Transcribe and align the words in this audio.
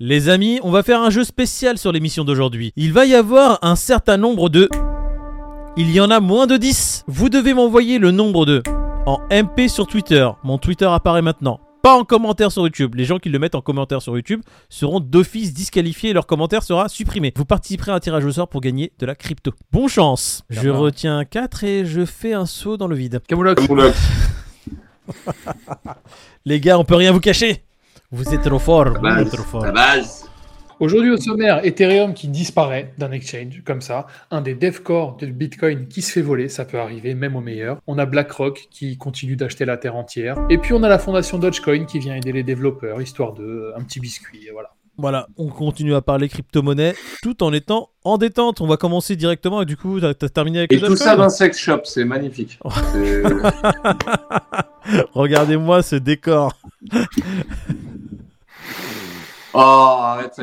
Les 0.00 0.28
amis, 0.28 0.60
on 0.62 0.70
va 0.70 0.84
faire 0.84 1.02
un 1.02 1.10
jeu 1.10 1.24
spécial 1.24 1.76
sur 1.76 1.90
l'émission 1.90 2.22
d'aujourd'hui. 2.22 2.72
Il 2.76 2.92
va 2.92 3.04
y 3.04 3.16
avoir 3.16 3.58
un 3.62 3.74
certain 3.74 4.16
nombre 4.16 4.48
de... 4.48 4.68
Il 5.76 5.90
y 5.90 6.00
en 6.00 6.12
a 6.12 6.20
moins 6.20 6.46
de 6.46 6.56
10. 6.56 7.02
Vous 7.08 7.28
devez 7.28 7.52
m'envoyer 7.52 7.98
le 7.98 8.12
nombre 8.12 8.46
de... 8.46 8.62
En 9.06 9.18
MP 9.32 9.66
sur 9.66 9.88
Twitter. 9.88 10.28
Mon 10.44 10.58
Twitter 10.58 10.84
apparaît 10.84 11.20
maintenant. 11.20 11.58
Pas 11.82 11.96
en 11.96 12.04
commentaire 12.04 12.52
sur 12.52 12.62
YouTube. 12.62 12.94
Les 12.94 13.04
gens 13.04 13.18
qui 13.18 13.28
le 13.28 13.40
mettent 13.40 13.56
en 13.56 13.60
commentaire 13.60 14.00
sur 14.00 14.14
YouTube 14.14 14.40
seront 14.68 15.00
d'office 15.00 15.52
disqualifiés 15.52 16.10
et 16.10 16.12
leur 16.12 16.28
commentaire 16.28 16.62
sera 16.62 16.88
supprimé. 16.88 17.32
Vous 17.34 17.44
participerez 17.44 17.90
à 17.90 17.96
un 17.96 18.00
tirage 18.00 18.24
au 18.24 18.30
sort 18.30 18.48
pour 18.48 18.60
gagner 18.60 18.92
de 19.00 19.06
la 19.06 19.16
crypto. 19.16 19.52
Bon 19.72 19.88
chance. 19.88 20.44
Je 20.48 20.60
D'accord. 20.60 20.78
retiens 20.78 21.24
4 21.24 21.64
et 21.64 21.84
je 21.84 22.04
fais 22.04 22.34
un 22.34 22.46
saut 22.46 22.76
dans 22.76 22.86
le 22.86 22.94
vide. 22.94 23.20
Camoulox. 23.26 23.66
Les 26.44 26.60
gars, 26.60 26.78
on 26.78 26.84
peut 26.84 26.94
rien 26.94 27.10
vous 27.10 27.18
cacher. 27.18 27.64
Vous 28.10 28.34
êtes 28.34 28.40
trop 28.42 28.58
fort. 28.58 28.84
La 28.86 28.90
vous 28.90 28.96
êtes 28.96 29.02
base. 29.02 29.30
trop 29.32 29.42
fort. 29.42 29.66
La 29.66 29.72
base. 29.72 30.24
Aujourd'hui 30.80 31.10
au 31.10 31.18
sommaire, 31.18 31.62
Ethereum 31.66 32.14
qui 32.14 32.28
disparaît 32.28 32.94
d'un 32.96 33.12
exchange 33.12 33.62
comme 33.66 33.82
ça, 33.82 34.06
un 34.30 34.40
des 34.40 34.54
dev 34.54 34.78
core 34.80 35.16
de 35.18 35.26
Bitcoin 35.26 35.88
qui 35.88 36.00
se 36.00 36.12
fait 36.12 36.22
voler, 36.22 36.48
ça 36.48 36.64
peut 36.64 36.78
arriver 36.78 37.14
même 37.14 37.36
au 37.36 37.40
meilleur. 37.42 37.78
On 37.86 37.98
a 37.98 38.06
BlackRock 38.06 38.68
qui 38.70 38.96
continue 38.96 39.36
d'acheter 39.36 39.66
la 39.66 39.76
terre 39.76 39.96
entière. 39.96 40.38
Et 40.48 40.56
puis 40.56 40.72
on 40.72 40.82
a 40.84 40.88
la 40.88 40.98
fondation 40.98 41.38
Dogecoin 41.38 41.84
qui 41.84 41.98
vient 41.98 42.14
aider 42.14 42.32
les 42.32 42.44
développeurs, 42.44 43.02
histoire 43.02 43.34
de 43.34 43.72
un 43.76 43.82
petit 43.82 44.00
biscuit, 44.00 44.46
et 44.46 44.52
voilà. 44.52 44.70
Voilà, 44.96 45.28
on 45.36 45.48
continue 45.48 45.94
à 45.94 46.00
parler 46.00 46.28
crypto-monnaie 46.28 46.94
tout 47.22 47.42
en 47.44 47.52
étant 47.52 47.90
en 48.04 48.16
détente. 48.16 48.60
On 48.60 48.66
va 48.66 48.76
commencer 48.76 49.16
directement 49.16 49.62
et 49.62 49.66
du 49.66 49.76
coup, 49.76 50.00
t'as 50.00 50.14
t'as 50.14 50.28
terminé 50.28 50.60
avec 50.60 50.72
Et 50.72 50.78
le 50.78 50.88
tout 50.88 50.96
ça 50.96 51.14
dans 51.14 51.24
un 51.24 51.28
sex 51.28 51.58
shop, 51.58 51.80
c'est 51.84 52.04
magnifique. 52.04 52.58
Oh. 52.64 52.70
Regardez-moi 55.12 55.82
ce 55.82 55.96
décor. 55.96 56.54
Oh, 59.60 59.98
arrête 60.02 60.34
ça. 60.34 60.42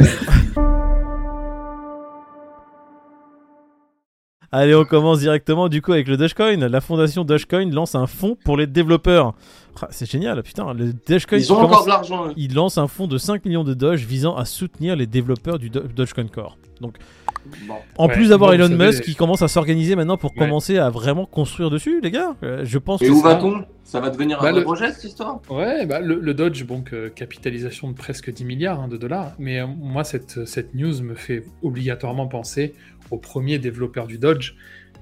Allez, 4.51 4.75
on 4.75 4.85
commence 4.85 5.19
directement 5.19 5.67
du 5.69 5.81
coup 5.81 5.91
avec 5.93 6.07
le 6.07 6.17
Dogecoin. 6.17 6.67
La 6.67 6.81
fondation 6.81 7.23
Dogecoin 7.23 7.71
lance 7.71 7.95
un 7.95 8.07
fonds 8.07 8.37
pour 8.45 8.57
les 8.57 8.67
développeurs. 8.67 9.33
Ah, 9.81 9.87
c'est 9.89 10.09
génial, 10.09 10.41
putain. 10.43 10.73
Le 10.73 10.93
Dogecoin 11.07 11.37
Ils 11.39 11.51
ont 11.51 11.55
commence- 11.57 11.71
encore 11.71 11.83
de 11.85 11.89
l'argent. 11.89 12.27
eux. 12.27 12.33
il 12.37 12.53
lance 12.53 12.77
un 12.77 12.87
fonds 12.87 13.07
de 13.07 13.17
5 13.17 13.43
millions 13.45 13.63
de 13.65 13.73
Doge 13.73 14.05
visant 14.05 14.35
à 14.35 14.45
soutenir 14.45 14.95
les 14.95 15.07
développeurs 15.07 15.59
du 15.59 15.69
Do- 15.69 15.81
Dogecoin 15.95 16.27
Core. 16.27 16.57
Donc, 16.81 16.97
Bon. 17.67 17.75
en 17.97 18.07
Ouais, 18.07 18.13
plus 18.13 18.29
d'avoir 18.29 18.53
Elon 18.53 18.69
Musk 18.69 19.03
qui 19.03 19.13
commence 19.15 19.41
à 19.43 19.47
s'organiser 19.47 19.95
maintenant 19.95 20.17
pour 20.17 20.31
Ouais. 20.31 20.39
commencer 20.39 20.77
à 20.79 20.89
vraiment 20.89 21.25
construire 21.27 21.69
dessus, 21.69 21.99
les 22.01 22.09
gars, 22.11 22.35
euh, 22.43 22.61
je 22.65 22.77
pense 22.79 23.01
Et 23.03 23.07
que 23.07 23.11
où 23.11 23.21
ça- 23.21 23.35
va-t-on? 23.35 23.65
Ça 23.83 23.99
va 23.99 24.09
devenir 24.09 24.39
Bah, 24.41 24.47
un 24.47 24.51
le- 24.51 24.55
vrai 24.57 24.63
projet 24.63 24.91
cette 24.91 25.03
histoire? 25.03 25.39
Ouais, 25.49 25.85
bah, 25.85 25.99
le, 25.99 26.19
le 26.19 26.33
Dodge, 26.33 26.63
bon, 26.63 26.81
que 26.81 27.07
capitalisation 27.07 27.91
de 27.91 27.95
presque 27.95 28.33
10 28.33 28.45
milliards 28.45 28.79
hein, 28.81 28.87
de 28.87 28.97
dollars. 28.97 29.33
Mais 29.37 29.59
euh, 29.61 29.67
moi, 29.67 30.03
cette, 30.03 30.45
cette 30.47 30.73
news 30.73 31.01
me 31.03 31.13
fait 31.13 31.43
obligatoirement 31.61 32.25
penser 32.27 32.73
au 33.11 33.17
premier 33.17 33.59
développeur 33.59 34.07
du 34.07 34.17
Dodge 34.17 34.53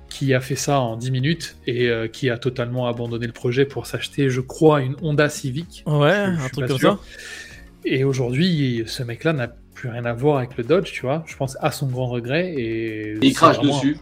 qui 0.10 0.34
a 0.34 0.42
fait 0.42 0.58
ça 0.58 0.82
en 0.82 0.98
10 0.98 1.12
minutes 1.12 1.56
et 1.66 1.88
euh, 1.88 2.08
qui 2.10 2.30
a 2.30 2.38
totalement 2.38 2.88
abandonné 2.88 3.26
le 3.26 3.32
projet 3.34 3.64
pour 3.66 3.88
s'acheter, 3.88 4.30
je 4.30 4.42
crois, 4.42 4.82
une 4.82 4.96
Honda 5.02 5.30
Civic. 5.30 5.84
Ouais, 5.88 6.26
Je- 6.28 6.40
je 6.42 6.46
un 6.46 6.50
truc 6.50 6.68
comme 6.68 6.78
sûr. 6.78 6.94
ça. 7.02 7.20
Et 7.86 8.04
aujourd'hui, 8.04 8.84
ce 8.86 9.02
mec-là 9.02 9.32
n'a 9.34 9.48
plus 9.74 9.90
rien 9.90 10.06
à 10.06 10.14
voir 10.14 10.38
avec 10.38 10.58
le 10.58 10.64
Dodge, 10.64 10.92
tu 10.92 11.02
vois. 11.02 11.24
Je 11.26 11.36
pense 11.36 11.58
à 11.62 11.72
son 11.72 11.88
grand 11.88 12.08
regret. 12.08 12.54
Et, 12.56 13.14
Et 13.14 13.18
il 13.22 13.34
crache 13.34 13.58
vraiment- 13.58 13.76
dessus. 13.76 13.98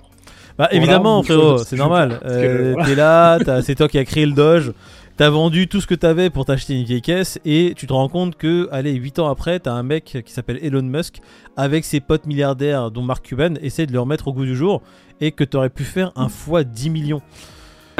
Bah 0.57 0.67
évidemment, 0.71 1.23
frérot, 1.23 1.59
c'est 1.59 1.75
normal. 1.77 2.19
Euh, 2.25 2.73
voilà. 2.73 2.85
T'es 2.87 2.95
là, 2.95 3.61
c'est 3.63 3.75
toi 3.75 3.87
qui 3.87 3.97
as 3.97 4.05
créé 4.05 4.25
le 4.25 4.33
Doge. 4.33 4.73
T'as 5.17 5.29
vendu 5.29 5.67
tout 5.67 5.81
ce 5.81 5.87
que 5.87 5.95
t'avais 5.95 6.29
pour 6.29 6.45
t'acheter 6.45 6.73
une 6.73 6.83
vieille 6.83 7.01
caisse 7.01 7.39
et 7.45 7.73
tu 7.75 7.85
te 7.87 7.93
rends 7.93 8.07
compte 8.09 8.35
que, 8.37 8.67
allez, 8.71 8.93
8 8.93 9.19
ans 9.19 9.29
après, 9.29 9.59
t'as 9.59 9.71
un 9.73 9.83
mec 9.83 10.17
qui 10.25 10.31
s'appelle 10.33 10.59
Elon 10.63 10.81
Musk 10.83 11.19
avec 11.57 11.85
ses 11.85 11.99
potes 11.99 12.25
milliardaires, 12.25 12.91
dont 12.91 13.01
Mark 13.01 13.23
Cuban, 13.25 13.53
essaie 13.61 13.85
de 13.85 13.93
le 13.93 13.99
remettre 13.99 14.27
au 14.27 14.33
goût 14.33 14.45
du 14.45 14.55
jour 14.55 14.81
et 15.19 15.31
que 15.31 15.43
t'aurais 15.43 15.69
pu 15.69 15.83
faire 15.83 16.11
un 16.15 16.27
fois 16.29 16.63
10 16.63 16.89
millions. 16.89 17.21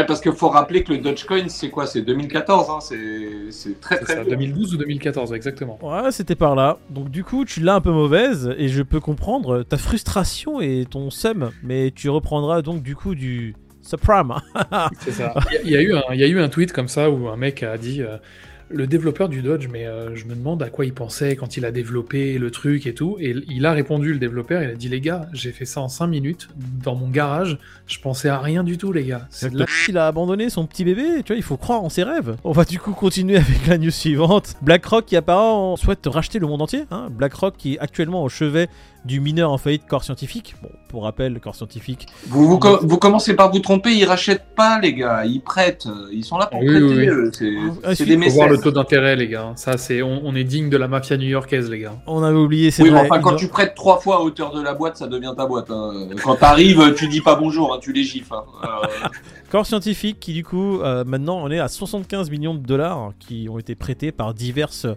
Ouais, 0.02 0.06
parce 0.06 0.22
qu'il 0.22 0.32
faut 0.34 0.50
rappeler 0.50 0.84
que 0.84 0.92
le 0.94 1.00
Dogecoin, 1.00 1.48
c'est 1.50 1.70
quoi? 1.70 1.86
C'est 1.86 2.02
2014, 2.02 2.70
hein 2.70 2.80
c'est 2.82 3.80
très 3.80 4.00
très 4.00 4.16
ça, 4.16 4.22
vieux. 4.24 4.32
2012 4.32 4.74
ou 4.74 4.78
2014, 4.78 5.34
exactement. 5.34 5.78
Ouais, 5.82 6.12
c'était 6.12 6.36
par 6.36 6.56
là. 6.56 6.78
Donc 6.90 7.10
du 7.10 7.24
coup, 7.24 7.46
tu 7.46 7.60
l'as 7.62 7.76
un 7.76 7.82
peu 7.82 7.92
mauvaise 7.92 8.54
et 8.58 8.68
je 8.68 8.82
peux 8.84 9.00
comprendre 9.00 9.64
ta 9.64 9.78
frustration 9.78 10.62
et 10.62 10.86
ton 10.90 11.10
seum, 11.10 11.52
mais 11.64 11.92
tu 11.92 12.10
reprendras 12.10 12.62
donc 12.62 12.82
du 12.84 12.96
coup 12.96 13.16
du 13.16 13.56
subprime. 13.82 14.34
C'est 15.00 15.12
ça. 15.12 15.34
Il 15.52 15.54
y, 15.54 15.58
a- 15.58 15.62
il 15.64 15.72
y 15.72 15.76
a 15.78 15.82
eu 15.82 15.94
un, 15.96 16.02
il 16.14 16.20
y 16.20 16.24
a 16.24 16.28
eu 16.28 16.40
un 16.40 16.50
tweet 16.50 16.72
comme 16.72 16.88
ça 16.88 17.10
où 17.10 17.28
un 17.30 17.38
mec 17.38 17.64
a 17.64 17.78
dit 17.78 18.02
euh, 18.02 18.18
le 18.74 18.88
développeur 18.88 19.30
du 19.30 19.42
Dodge, 19.42 19.68
mais 19.72 19.86
euh, 19.86 20.16
je 20.16 20.26
me 20.26 20.36
demande 20.36 20.62
à 20.64 20.70
quoi 20.70 20.86
il 20.86 20.94
pensait 20.94 21.36
quand 21.36 21.58
il 21.58 21.66
a 21.66 21.72
développé 21.72 22.38
le 22.38 22.52
truc 22.52 22.88
et 22.88 22.94
tout. 22.94 23.18
Et 23.20 23.36
il 23.50 23.66
a 23.66 23.72
répondu, 23.74 24.14
le 24.14 24.20
développeur, 24.20 24.64
il 24.64 24.70
a 24.70 24.74
dit 24.76 24.90
les 24.90 25.02
gars, 25.02 25.28
j'ai 25.34 25.52
fait 25.52 25.66
ça 25.66 25.82
en 25.82 25.90
5 25.90 26.08
minutes 26.08 26.50
dans 26.84 26.96
mon 26.96 27.10
garage. 27.10 27.58
Je 27.88 28.00
pensais 28.00 28.30
à 28.30 28.40
rien 28.40 28.64
du 28.64 28.78
tout, 28.78 28.92
les 28.92 29.04
gars. 29.06 29.28
Là- 29.54 29.66
Il 29.90 29.98
a 29.98 30.08
abandonné 30.08 30.50
son 30.50 30.66
petit 30.66 30.86
bébé, 30.86 31.22
tu 31.26 31.34
vois, 31.34 31.36
il 31.36 31.44
faut 31.44 31.58
croire 31.58 31.84
en 31.84 31.90
ses 31.90 32.04
rêves. 32.04 32.36
On 32.44 32.52
va 32.54 32.64
du 32.66 32.80
coup 32.80 32.94
continuer 32.94 33.36
avec 33.38 33.68
la 33.68 33.78
news 33.78 33.92
suivante. 33.92 34.56
BlackRock 34.62 35.06
qui 35.06 35.16
apparemment 35.18 35.76
souhaite 35.76 36.06
racheter 36.06 36.40
le 36.40 36.48
monde 36.48 36.62
entier. 36.62 36.84
Hein. 36.92 37.10
BlackRock 37.12 37.56
qui 37.58 37.74
est 37.74 37.80
actuellement 37.80 38.24
au 38.24 38.30
chevet 38.30 38.68
du 39.06 39.20
mineur 39.20 39.52
en 39.52 39.58
faillite 39.58 39.84
Corps 39.88 40.04
Scientifique. 40.04 40.56
Bon, 40.62 40.70
pour 40.88 41.04
rappel, 41.04 41.40
Corps 41.40 41.56
Scientifique. 41.56 42.08
Vous, 42.28 42.48
vous, 42.48 42.60
co- 42.60 42.80
vous 42.82 42.98
commencez 42.98 43.36
par 43.36 43.52
vous 43.52 43.60
tromper, 43.60 43.94
ils 43.94 44.06
rachètent 44.06 44.54
pas, 44.56 44.80
les 44.80 44.94
gars, 44.94 45.26
ils 45.26 45.42
prêtent. 45.42 45.88
Ils 46.12 46.24
sont 46.24 46.38
là 46.38 46.46
pour 46.48 46.60
Oui, 46.60 46.68
prêter. 46.68 46.84
oui, 46.86 46.98
oui. 46.98 47.08
eux, 47.08 47.32
C'est 47.34 47.54
Ah, 47.84 47.94
des 48.06 48.18
faut 48.30 48.36
voir 48.36 48.50
le 48.50 48.58
taux 48.60 48.72
d'intérêt, 48.72 49.16
les 49.16 49.28
gars. 49.28 49.54
Ça, 49.56 49.78
c'est 49.78 50.02
on, 50.02 50.22
on 50.26 50.36
est 50.36 50.44
digne 50.44 50.70
de 50.70 50.78
la 50.78 50.88
mafia 50.88 51.18
new-yorkaise, 51.18 51.70
les 51.70 51.80
gars. 51.80 51.94
On 52.06 52.22
avait 52.24 52.38
oublié, 52.38 52.70
Oui, 52.80 52.92
mais 52.92 53.00
enfin, 53.00 53.20
quand 53.20 53.32
ils 53.32 53.34
ont- 53.34 53.38
tu 53.38 53.48
prêtes 53.48 53.74
trois 53.76 54.00
fois 54.00 54.18
à 54.18 54.20
hauteur 54.20 54.54
de 54.54 54.62
la 54.62 54.74
boîte, 54.74 54.98
ça 54.98 55.08
devient 55.08 55.34
ta 55.36 55.46
boîte. 55.46 55.72
hein. 55.72 56.08
Quand 56.24 56.36
t'arrives, 56.36 56.94
tu 56.96 57.08
dis 57.08 57.22
pas 57.22 57.36
bonjour, 57.36 57.74
hein, 57.74 57.80
tu 57.82 57.94
les 57.94 58.04
gifles. 58.04 58.34
hein. 58.34 58.44
Euh, 58.64 59.08
Corps 59.52 59.66
Scientifique 59.66 60.18
qui 60.22 60.32
du 60.34 60.46
coup, 60.46 60.80
euh, 60.80 61.04
maintenant 61.04 61.38
on 61.44 61.52
est 61.52 61.60
à 61.60 61.68
75 61.68 62.30
millions 62.32 62.54
de 62.56 62.60
dollars 62.66 63.12
qui 63.20 63.50
ont 63.50 63.60
été 63.60 63.76
prêtés 63.76 64.14
par 64.14 64.34
diverses 64.34 64.88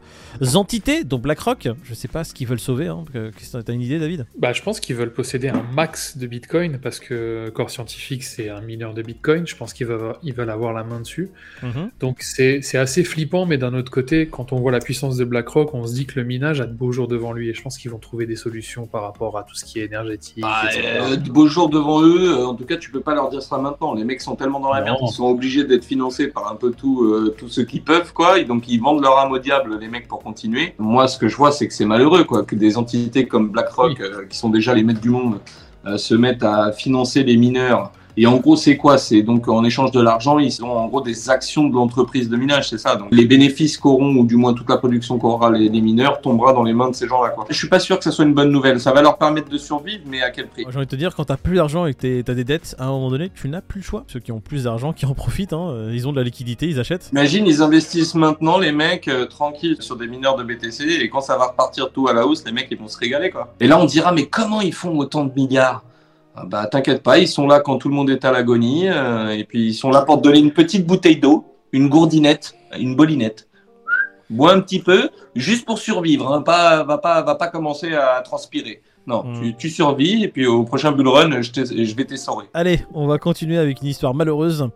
entités, 0.55 1.05
dont 1.05 1.19
BlackRock. 1.19 1.69
Je 1.83 1.95
sais 1.95 2.07
pas 2.09 2.23
ce 2.25 2.35
qu'ils 2.35 2.47
veulent 2.47 2.61
sauver. 2.61 2.87
Hein. 2.89 3.05
que- 3.13 3.31
que- 3.31 3.61
T'as 3.63 3.73
une 3.73 3.81
idée, 3.83 3.94
David 3.99 4.27
Bah, 4.39 4.53
je 4.53 4.63
pense 4.63 4.81
qu'ils 4.81 4.97
veulent 4.97 5.13
posséder 5.13 5.49
un 5.49 5.63
max 5.75 6.17
de 6.19 6.27
Bitcoin 6.27 6.79
parce 6.83 7.01
que 7.01 7.51
Core 7.51 7.71
Scientifique, 7.71 8.25
c'est 8.25 8.49
un 8.49 8.61
mineur 8.61 8.95
de 8.95 9.03
Bitcoin. 9.03 9.47
Je 9.47 9.57
pense 9.57 9.73
qu'ils 9.73 9.87
veulent, 9.87 10.15
ils 10.23 10.35
veulent 10.35 10.51
avoir 10.51 10.73
la 10.73 10.85
main 10.85 11.01
dessus. 11.01 11.31
Mhm. 11.63 11.91
Donc 12.01 12.19
c'est 12.23 12.61
c'est 12.63 12.79
assez 12.79 13.05
flippant, 13.05 13.47
mais 13.47 13.59
d'un 13.59 13.75
autre 13.75 13.91
côté, 13.91 14.27
quand 14.27 14.53
on 14.53 14.57
voit 14.61 14.73
la 14.73 14.81
puissance 14.81 15.17
de 15.17 15.25
BlackRock, 15.25 15.75
on 15.75 15.87
se 15.87 15.95
dit 15.95 16.07
que 16.07 16.19
le 16.19 16.25
minage 16.27 16.61
a 16.61 16.67
de 16.67 16.73
beaux 16.73 16.93
jours 16.93 17.09
devant 17.09 17.33
lui, 17.33 17.49
et 17.51 17.55
je 17.55 17.63
pense 17.63 17.79
qu'ils 17.79 17.91
vont 17.91 17.99
trouver 17.99 18.27
des 18.27 18.37
solutions 18.37 18.87
par 18.87 19.03
rapport 19.03 19.37
à 19.39 19.43
tout 19.45 19.55
ce 19.55 19.65
qui 19.65 19.81
est 19.81 19.85
énergétique. 19.85 20.41
bah, 20.43 20.63
etc. 20.67 20.83
euh, 21.01 21.17
de 21.17 21.31
beaux 21.31 21.47
jours 21.47 21.69
devant 21.69 22.03
eux, 22.03 22.39
euh, 22.39 22.47
en 22.47 22.55
tout 22.55 22.65
cas, 22.65 22.77
tu 22.77 22.91
peux 22.91 23.01
pas 23.01 23.15
leur 23.15 23.31
dire 23.31 23.43
ça 23.43 23.59
maintenant. 23.59 23.95
Les 23.95 24.05
mecs 24.05 24.21
sont 24.21 24.37
tellement 24.37 24.61
dans 24.61 24.73
la 24.73 24.81
Non. 24.81 24.85
merde, 24.87 24.99
ils 25.03 25.13
sont 25.13 25.27
obligés 25.27 25.65
d'être 25.65 25.85
financés 25.85 26.29
par 26.29 26.51
un 26.51 26.57
peu 26.57 26.71
tout, 26.73 27.05
euh, 27.05 27.35
tout 27.37 27.49
ceux 27.49 27.65
qui 27.65 27.81
peuvent, 27.81 28.13
quoi. 28.13 28.39
Et 28.39 28.45
donc, 28.45 28.69
ils 28.69 28.81
vendent 28.81 29.03
leur 29.03 29.19
âme 29.19 29.33
au 29.33 29.39
diable, 29.39 29.79
les 29.81 29.89
mecs, 29.89 30.09
pour 30.09 30.21
continuer. 30.23 30.75
Moi, 30.79 31.09
ce 31.09 31.19
que 31.19 31.29
je 31.29 31.37
vois, 31.37 31.53
c'est 31.53 31.67
que 31.69 31.75
c'est 31.75 31.85
malheureux, 31.85 32.25
quoi, 32.25 32.45
que 32.45 32.55
des 32.55 32.77
entités 32.77 33.27
comme 33.27 33.51
BlackRock, 33.51 33.84
qui 34.29 34.37
sont 34.37 34.51
déjà 34.51 34.75
les 34.75 34.83
maîtres 34.83 35.01
du 35.01 35.11
monde, 35.11 35.41
euh, 35.87 35.97
se 35.99 36.15
mettent 36.15 36.43
à 36.43 36.73
financer 36.73 37.23
les 37.23 37.37
mineurs. 37.37 37.93
Et 38.17 38.27
en 38.27 38.37
gros, 38.37 38.57
c'est 38.57 38.77
quoi? 38.77 38.99
C'est 38.99 39.23
donc 39.23 39.49
en 39.49 39.65
échange 39.65 39.91
de 39.91 40.01
l'argent, 40.01 40.39
ils 40.39 40.65
ont 40.65 40.71
en 40.71 40.87
gros 40.87 41.01
des 41.01 41.31
actions 41.31 41.65
de 41.65 41.75
l'entreprise 41.75 42.29
de 42.29 42.37
minage, 42.37 42.71
c'est 42.71 42.79
ça? 42.79 42.97
Donc 42.97 43.09
les 43.11 43.25
bénéfices 43.25 43.77
qu'auront, 43.77 44.15
ou 44.17 44.25
du 44.25 44.37
moins 44.37 44.55
toute 44.55 44.69
la 44.69 44.77
production 44.77 45.19
qu'aura 45.19 45.51
les, 45.51 45.69
les 45.69 45.81
mineurs, 45.81 46.21
tombera 46.21 46.53
dans 46.53 46.63
les 46.63 46.73
mains 46.73 46.91
de 46.91 46.95
ces 46.95 47.09
gens-là. 47.09 47.31
Quoi. 47.31 47.47
Je 47.49 47.57
suis 47.57 47.69
pas 47.69 47.81
sûr 47.81 47.99
que 47.99 48.05
ça 48.05 48.13
soit 48.13 48.25
une 48.25 48.35
bonne 48.35 48.51
nouvelle. 48.51 48.81
Ça 48.81 48.93
va 48.93 49.03
leur 49.03 49.19
permettre 49.19 49.49
de 49.49 49.59
survivre, 49.59 50.05
mais 50.07 50.23
à 50.23 50.31
quel 50.31 50.47
prix? 50.49 50.65
J'ai 50.69 50.77
envie 50.77 50.87
de 50.87 50.91
te 50.91 50.97
dire, 50.97 51.15
quand 51.15 51.25
t'as 51.25 51.37
plus 51.37 51.57
d'argent 51.57 51.87
et 51.87 51.95
que 51.95 52.23
t'as 52.23 52.35
des 52.35 52.45
dettes, 52.45 52.77
à 52.79 52.87
un 52.87 52.91
moment 52.91 53.11
donné, 53.11 53.31
tu 53.35 53.49
n'as 53.49 53.61
plus 53.61 53.81
le 53.81 53.85
choix. 53.85 54.05
Ceux 54.07 54.21
qui 54.21 54.33
ont 54.33 54.41
plus 54.41 54.65
d'argent, 54.65 54.93
qui 54.93 55.07
en 55.07 55.15
profitent, 55.15 55.53
hein, 55.53 55.71
euh, 55.71 55.93
ils 55.93 56.07
ont 56.07 56.13
de 56.13 56.17
la 56.17 56.25
liquidité, 56.25 56.67
ils 56.67 56.79
achètent. 56.79 57.09
Imagine, 57.13 57.47
ils 57.47 57.63
investissent 57.63 58.15
maintenant, 58.15 58.59
les 58.59 58.73
mecs, 58.73 59.09
euh, 59.09 59.27
tranquilles 59.27 59.77
sur 59.81 59.97
des 59.97 60.07
mineurs 60.07 60.37
de 60.37 60.45
BTC, 60.45 60.85
et 61.01 61.09
quand 61.09 61.21
ça 61.21 61.37
va 61.37 61.47
repartir 61.47 61.91
tout 61.91 62.07
à 62.09 62.13
la 62.13 62.27
hausse, 62.27 62.45
les 62.45 62.53
mecs, 62.53 62.69
ils 62.71 62.79
vont 62.79 62.89
se 62.89 62.99
régaler, 62.99 63.31
quoi. 63.31 63.55
Et 63.61 63.67
là, 63.67 63.79
on 63.79 63.85
dira, 63.85 64.13
mais 64.13 64.27
comment 64.27 64.61
ils 64.61 64.73
font 64.73 64.97
autant 64.99 65.25
de 65.25 65.33
milliards? 65.35 65.83
Ah 66.37 66.45
Bah, 66.47 66.67
t'inquiète 66.67 67.03
pas, 67.03 67.19
ils 67.19 67.29
sont 67.29 67.47
là 67.47 67.61
quand 67.61 67.79
tout 67.79 67.89
le 67.89 67.95
monde 67.95 68.11
est 68.11 68.25
à 68.25 68.33
l'agonie, 68.33 68.89
euh, 68.89 69.31
et 69.31 69.45
puis 69.45 69.69
ils 69.69 69.75
sont 69.75 69.91
là 69.91 70.03
pour 70.03 70.19
te 70.19 70.23
donner 70.23 70.39
une 70.41 70.53
petite 70.53 70.87
bouteille 70.87 71.17
d'eau, 71.19 71.45
une 71.73 71.89
gourdinette, 71.89 72.55
une 72.79 72.97
bolinette. 72.97 73.49
Bois 74.31 74.53
un 74.55 74.61
petit 74.61 74.81
peu, 74.81 75.11
juste 75.37 75.65
pour 75.67 75.79
survivre, 75.79 76.33
hein, 76.33 76.43
pas, 76.43 76.83
va, 76.83 76.99
pas, 76.99 77.23
va 77.23 77.35
pas 77.35 77.49
commencer 77.49 77.95
à 77.95 78.21
transpirer. 78.23 78.83
Non, 79.07 79.23
Mm. 79.23 79.41
tu, 79.43 79.55
tu 79.57 79.71
survis, 79.71 80.25
et 80.25 80.29
puis 80.29 80.47
au 80.47 80.65
prochain 80.65 80.91
bull 80.91 81.09
run, 81.09 81.43
je, 81.43 81.51
je 81.55 81.95
vais 81.95 82.05
t'essorer. 82.07 82.47
Allez, 82.55 82.81
on 82.95 83.07
va 83.07 83.19
continuer 83.19 83.59
avec 83.59 83.83
une 83.83 83.89
histoire 83.89 84.15
malheureuse. 84.15 84.67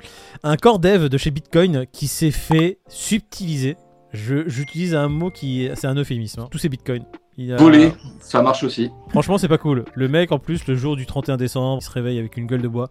Un 0.42 0.56
core 0.56 0.78
dev 0.78 1.06
de 1.08 1.16
chez 1.16 1.30
Bitcoin 1.30 1.86
qui 1.92 2.08
s'est 2.08 2.30
fait 2.30 2.78
subtiliser. 2.88 3.76
J'utilise 4.12 4.94
un 4.94 5.08
mot 5.08 5.30
qui. 5.30 5.68
C'est 5.74 5.86
un 5.86 5.94
euphémisme. 5.96 6.40
hein. 6.42 6.48
Tous 6.50 6.58
ces 6.58 6.68
bitcoins. 6.68 7.04
Il 7.38 7.52
a- 7.52 7.56
Voler, 7.56 7.92
ça 8.20 8.42
marche 8.42 8.64
aussi. 8.64 8.90
Franchement, 9.10 9.38
c'est 9.38 9.48
pas 9.48 9.58
cool. 9.58 9.84
Le 9.94 10.08
mec, 10.08 10.32
en 10.32 10.38
plus, 10.40 10.66
le 10.66 10.74
jour 10.74 10.96
du 10.96 11.06
31 11.06 11.36
décembre, 11.36 11.78
il 11.80 11.84
se 11.84 11.90
réveille 11.90 12.18
avec 12.18 12.36
une 12.36 12.46
gueule 12.46 12.62
de 12.62 12.68
bois. 12.68 12.90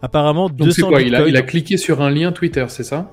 Apparemment, 0.00 0.48
Donc 0.48 0.68
200 0.68 0.72
c'est 0.74 0.82
quoi 0.82 1.02
il 1.02 1.14
a, 1.14 1.18
bitcoins. 1.18 1.28
il 1.28 1.36
a 1.36 1.42
cliqué 1.42 1.76
sur 1.76 2.00
un 2.00 2.08
lien 2.10 2.30
Twitter, 2.32 2.64
c'est 2.68 2.84
ça? 2.84 3.10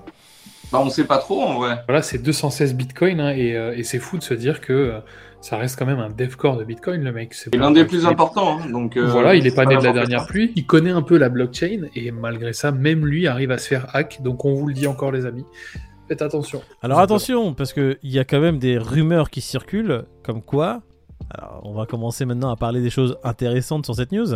Bah, 0.72 0.80
on 0.84 0.90
sait 0.90 1.06
pas 1.06 1.18
trop, 1.18 1.42
en 1.42 1.56
vrai. 1.56 1.80
Voilà, 1.88 2.02
c'est 2.02 2.18
216 2.20 2.76
bitcoins, 2.76 3.20
hein, 3.20 3.32
et, 3.36 3.56
euh, 3.56 3.74
et 3.76 3.84
c'est 3.84 4.00
fou 4.00 4.18
de 4.18 4.24
se 4.24 4.34
dire 4.34 4.62
que 4.62 4.74
euh, 4.74 5.00
ça 5.42 5.58
reste 5.58 5.80
quand 5.80 5.86
même 5.86 6.00
un 6.00 6.10
dev 6.10 6.36
core 6.36 6.58
de 6.58 6.64
Bitcoin, 6.64 7.04
le 7.04 7.12
mec. 7.12 7.34
C'est 7.34 7.56
l'un 7.56 7.72
des 7.72 7.86
plus 7.86 8.06
importants. 8.06 8.60
Hein, 8.60 8.70
donc, 8.70 8.98
euh, 8.98 9.06
voilà, 9.06 9.36
il 9.36 9.48
est 9.48 9.56
pas 9.56 9.66
né 9.66 9.78
de 9.78 9.84
la 9.84 9.94
dernière 9.94 10.26
pluie. 10.28 10.52
Il 10.56 10.66
connaît 10.66 10.92
un 10.92 11.02
peu 11.04 11.18
la 11.18 11.30
blockchain 11.30 11.88
et 11.96 12.12
malgré 12.12 12.54
ça, 12.54 12.72
même 12.72 13.06
lui 13.06 13.28
arrive 13.28 13.52
à 13.52 13.58
se 13.58 13.68
faire 13.68 13.88
hack. 13.96 14.20
Donc 14.24 14.46
on 14.46 14.54
vous 14.56 14.68
le 14.68 14.74
dit 14.74 14.88
encore, 14.88 15.12
les 15.12 15.26
amis. 15.26 15.46
Faites 16.07 16.21
attention. 16.21 16.62
Alors 16.81 17.00
attention, 17.00 17.54
parce 17.54 17.74
qu'il 17.74 17.98
y 18.04 18.19
a 18.19 18.24
quand 18.24 18.39
même 18.39 18.59
des 18.59 18.77
rumeurs 18.77 19.30
qui 19.30 19.42
circulent, 19.42 20.06
comme 20.24 20.42
quoi, 20.42 20.81
alors 21.31 21.62
on 21.63 21.74
va 21.74 21.86
commencer 21.86 22.25
maintenant 22.25 22.50
à 22.50 22.56
parler 22.56 22.81
des 22.81 22.89
choses 22.89 23.18
intéressantes 23.24 23.86
sur 23.86 23.95
cette 23.95 24.12
news, 24.12 24.36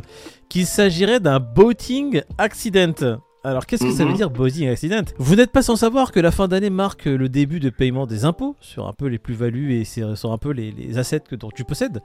qu'il 0.49 0.65
s'agirait 0.65 1.19
d'un 1.19 1.39
boating 1.39 2.23
accident. 2.37 3.19
Alors 3.43 3.65
qu'est-ce 3.65 3.83
que 3.83 3.91
ça 3.91 4.03
veut 4.03 4.11
mhm. 4.11 4.17
dire 4.17 4.29
boating 4.29 4.69
accident? 4.69 5.03
Vous 5.17 5.35
n'êtes 5.35 5.51
pas 5.51 5.63
sans 5.63 5.75
savoir 5.75 6.11
que 6.11 6.19
la 6.19 6.29
fin 6.29 6.47
d'année 6.47 6.69
marque 6.69 7.05
le 7.05 7.27
début 7.27 7.59
de 7.59 7.71
paiement 7.71 8.05
des 8.05 8.23
impôts 8.23 8.55
sur 8.61 8.87
un 8.87 8.93
peu 8.93 9.07
les 9.07 9.17
plus-values 9.17 9.73
et 9.73 9.83
sur 9.83 10.31
un 10.31 10.37
peu 10.37 10.51
les, 10.51 10.97
assets 10.97 11.21
que 11.21 11.35
dont 11.35 11.49
tu 11.49 11.63
possèdes. 11.63 12.01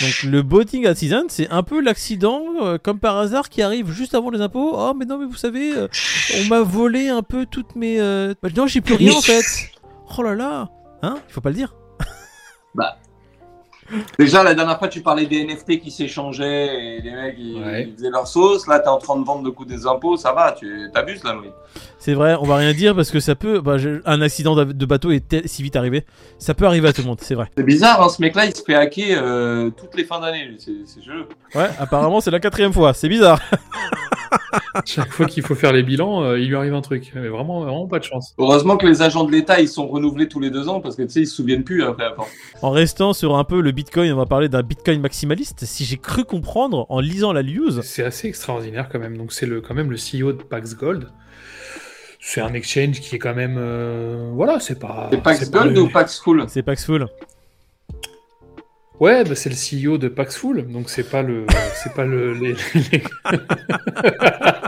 Donc 0.00 0.22
le 0.24 0.42
boating 0.42 0.86
accident, 0.86 1.24
c'est 1.28 1.48
un 1.50 1.62
peu 1.62 1.80
l'accident 1.80 2.42
euh, 2.62 2.78
comme 2.78 2.98
par 2.98 3.16
hasard 3.18 3.48
qui 3.48 3.62
arrive 3.62 3.92
juste 3.92 4.14
avant 4.16 4.30
les 4.30 4.40
impôts. 4.40 4.72
Oh 4.74 4.92
mais 4.98 5.04
non 5.04 5.18
mais 5.18 5.26
vous 5.26 5.36
savez, 5.36 5.72
euh, 5.76 5.86
on 6.40 6.48
m'a 6.48 6.62
volé 6.62 7.08
un 7.08 7.22
peu 7.22 7.46
toutes 7.46 7.76
mes... 7.76 8.00
Euh... 8.00 8.34
Bah, 8.42 8.48
non 8.56 8.66
j'ai 8.66 8.80
plus 8.80 8.94
rien 8.94 9.12
en 9.12 9.20
fait. 9.20 9.44
Oh 10.18 10.22
là 10.22 10.34
là, 10.34 10.68
hein? 11.02 11.18
Il 11.28 11.32
faut 11.32 11.40
pas 11.40 11.50
le 11.50 11.56
dire. 11.56 11.74
Bah 12.74 12.96
Déjà, 14.18 14.42
la 14.42 14.54
dernière 14.54 14.78
fois, 14.78 14.88
tu 14.88 15.00
parlais 15.00 15.26
des 15.26 15.44
NFT 15.44 15.80
qui 15.80 15.90
s'échangeaient 15.90 16.96
et 16.96 17.00
les 17.00 17.10
mecs 17.10 17.36
ils, 17.38 17.94
faisaient 17.96 18.10
leur 18.10 18.26
sauce. 18.26 18.66
Là, 18.66 18.78
tu 18.78 18.86
es 18.86 18.88
en 18.88 18.98
train 18.98 19.18
de 19.18 19.24
vendre 19.24 19.44
le 19.44 19.50
coup 19.50 19.64
des 19.64 19.86
impôts, 19.86 20.16
ça 20.16 20.32
va, 20.32 20.52
tu 20.52 20.90
t'abuses 20.92 21.24
là, 21.24 21.36
oui. 21.40 21.48
C'est 21.98 22.14
vrai, 22.14 22.36
on 22.40 22.44
va 22.44 22.56
rien 22.56 22.72
dire 22.72 22.94
parce 22.94 23.10
que 23.10 23.20
ça 23.20 23.34
peut. 23.34 23.60
Bah, 23.60 23.76
un 24.04 24.20
accident 24.22 24.56
de 24.56 24.86
bateau 24.86 25.10
est 25.10 25.46
si 25.46 25.62
vite 25.62 25.76
arrivé. 25.76 26.04
Ça 26.38 26.54
peut 26.54 26.66
arriver 26.66 26.88
à 26.88 26.92
tout 26.92 27.02
le 27.02 27.06
monde, 27.08 27.18
c'est 27.20 27.34
vrai. 27.34 27.48
C'est 27.56 27.62
bizarre, 27.62 28.02
hein, 28.02 28.08
ce 28.08 28.20
mec-là, 28.20 28.46
il 28.46 28.56
se 28.56 28.62
fait 28.62 28.74
hacker 28.74 29.20
euh, 29.22 29.70
toutes 29.70 29.94
les 29.96 30.04
fins 30.04 30.20
d'année. 30.20 30.56
C'est 30.58 31.02
jeu. 31.02 31.26
Ouais, 31.54 31.70
apparemment, 31.78 32.20
c'est 32.20 32.30
la 32.30 32.40
quatrième 32.40 32.72
fois. 32.72 32.92
C'est 32.94 33.08
bizarre. 33.08 33.40
Chaque 34.84 35.10
fois 35.10 35.26
qu'il 35.26 35.42
faut 35.42 35.54
faire 35.54 35.72
les 35.72 35.82
bilans, 35.82 36.22
euh, 36.22 36.38
il 36.38 36.48
lui 36.48 36.56
arrive 36.56 36.74
un 36.74 36.80
truc. 36.80 37.12
Mais 37.14 37.28
vraiment, 37.28 37.60
vraiment 37.62 37.86
pas 37.86 37.98
de 37.98 38.04
chance. 38.04 38.34
Heureusement 38.38 38.76
que 38.76 38.86
les 38.86 39.02
agents 39.02 39.24
de 39.24 39.32
l'État, 39.32 39.60
ils 39.60 39.68
sont 39.68 39.86
renouvelés 39.86 40.28
tous 40.28 40.40
les 40.40 40.50
deux 40.50 40.68
ans 40.68 40.80
parce 40.80 40.96
que 40.96 41.02
tu 41.02 41.10
sais, 41.10 41.20
ils 41.20 41.26
se 41.26 41.34
souviennent 41.34 41.64
plus 41.64 41.82
après. 41.84 42.08
En 42.62 42.70
restant 42.70 43.12
sur 43.12 43.36
un 43.36 43.44
peu 43.44 43.60
le 43.60 43.72
Bitcoin, 43.72 44.12
on 44.12 44.16
va 44.16 44.26
parler 44.26 44.48
d'un 44.48 44.62
Bitcoin 44.62 45.00
maximaliste. 45.00 45.64
Si 45.64 45.84
j'ai 45.84 45.96
cru 45.96 46.24
comprendre 46.24 46.86
en 46.88 47.00
lisant 47.00 47.32
la 47.32 47.42
news. 47.42 47.82
C'est 47.82 48.04
assez 48.04 48.28
extraordinaire 48.28 48.88
quand 48.90 48.98
même. 48.98 49.16
Donc, 49.16 49.32
c'est 49.32 49.46
le, 49.46 49.60
quand 49.60 49.74
même 49.74 49.90
le 49.90 49.96
CEO 49.96 50.32
de 50.32 50.42
Pax 50.42 50.76
Gold. 50.76 51.08
C'est 52.24 52.40
un 52.40 52.54
exchange 52.54 53.00
qui 53.00 53.16
est 53.16 53.18
quand 53.18 53.34
même. 53.34 53.56
Euh, 53.58 54.30
voilà, 54.32 54.60
c'est 54.60 54.78
pas. 54.78 55.08
C'est 55.10 55.22
Pax 55.22 55.50
Gold 55.50 55.76
ou 55.76 55.88
Pax 55.88 56.20
Full? 56.20 56.44
C'est 56.48 56.62
Pax 56.62 56.86
Full. 56.86 57.08
Ouais, 59.02 59.24
bah 59.24 59.34
c'est 59.34 59.50
le 59.50 59.56
CEO 59.56 59.98
de 59.98 60.06
Paxful, 60.06 60.64
donc 60.70 60.88
c'est 60.88 61.10
pas 61.10 61.22
le, 61.22 61.44
c'est 61.82 61.92
pas 61.92 62.04
le. 62.04 62.34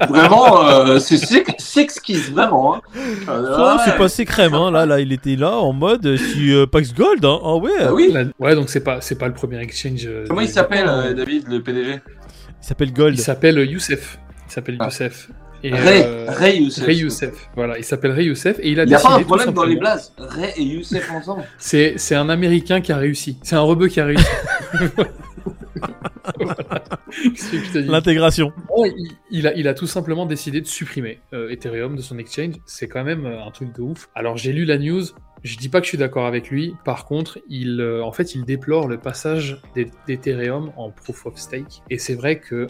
vraiment, 0.08 0.66
euh, 0.66 0.98
c'est 0.98 1.18
s'exquise 1.56 2.32
vraiment. 2.32 2.74
Hein. 2.74 2.80
Ah, 3.28 3.80
c'est 3.84 3.96
pas 3.96 4.08
secret, 4.08 4.48
hein. 4.52 4.72
Là, 4.72 4.86
là, 4.86 4.98
il 4.98 5.12
était 5.12 5.36
là 5.36 5.52
en 5.52 5.72
mode 5.72 6.04
euh, 6.04 6.16
si 6.16 6.52
euh, 6.52 6.66
Pax 6.66 6.94
Gold, 6.94 7.24
hein. 7.24 7.38
Ah 7.44 7.54
ouais. 7.54 7.70
Ah 7.78 7.94
oui. 7.94 8.12
Ouais, 8.40 8.56
donc 8.56 8.70
c'est 8.70 8.82
pas, 8.82 9.00
c'est 9.00 9.18
pas 9.18 9.28
le 9.28 9.34
premier 9.34 9.60
exchange. 9.60 10.08
Comment 10.26 10.40
il 10.40 10.48
s'appelle, 10.48 11.14
David, 11.14 11.46
le 11.46 11.62
PDG 11.62 12.00
Il 12.60 12.66
s'appelle 12.66 12.92
Gold. 12.92 13.16
Il 13.16 13.22
s'appelle 13.22 13.58
Youssef. 13.58 14.18
Il 14.48 14.52
s'appelle 14.52 14.78
ah. 14.80 14.86
Youssef. 14.86 15.28
Ray, 15.72 16.02
euh, 16.02 16.26
Ray 16.28 16.62
Youssef. 16.62 16.84
Ray 16.84 16.96
Youssef. 16.96 17.48
Voilà, 17.54 17.78
il 17.78 17.84
s'appelle 17.84 18.10
Ray 18.12 18.26
Youssef 18.26 18.58
et 18.60 18.70
il 18.70 18.80
a 18.80 18.84
Il 18.84 18.88
n'y 18.88 18.94
a 18.94 19.00
pas 19.00 19.14
un 19.14 19.22
problème 19.22 19.52
dans 19.52 19.64
les 19.64 19.76
blases. 19.76 20.12
Ray 20.18 20.52
et 20.56 20.62
Youssef 20.62 21.10
ensemble. 21.10 21.44
C'est, 21.58 21.94
c'est 21.96 22.14
un 22.14 22.28
Américain 22.28 22.80
qui 22.80 22.92
a 22.92 22.98
réussi. 22.98 23.38
C'est 23.42 23.56
un 23.56 23.62
rebeu 23.62 23.88
qui 23.88 24.00
a 24.00 24.06
réussi. 24.06 24.26
L'intégration. 27.74 28.52
il, 29.30 29.46
a, 29.46 29.54
il 29.54 29.68
a 29.68 29.74
tout 29.74 29.86
simplement 29.86 30.26
décidé 30.26 30.60
de 30.60 30.66
supprimer 30.66 31.20
euh, 31.32 31.50
Ethereum 31.50 31.96
de 31.96 32.02
son 32.02 32.18
exchange. 32.18 32.56
C'est 32.66 32.88
quand 32.88 33.04
même 33.04 33.24
euh, 33.26 33.44
un 33.44 33.50
truc 33.50 33.74
de 33.74 33.82
ouf. 33.82 34.08
Alors 34.14 34.36
j'ai 34.36 34.52
lu 34.52 34.64
la 34.64 34.78
news. 34.78 35.04
Je 35.42 35.56
dis 35.58 35.68
pas 35.68 35.80
que 35.80 35.84
je 35.84 35.90
suis 35.90 35.98
d'accord 35.98 36.26
avec 36.26 36.48
lui. 36.50 36.74
Par 36.86 37.04
contre, 37.04 37.38
il, 37.50 37.82
en 38.02 38.12
fait, 38.12 38.34
il 38.34 38.46
déplore 38.46 38.88
le 38.88 38.96
passage 38.96 39.60
d'Ethereum 40.06 40.72
en 40.78 40.90
proof 40.90 41.26
of 41.26 41.36
stake. 41.36 41.82
Et 41.90 41.98
c'est 41.98 42.14
vrai 42.14 42.38
que 42.38 42.66